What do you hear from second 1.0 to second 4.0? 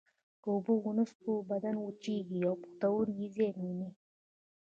څښو بدن وچېږي او پښتورګي زیان ویني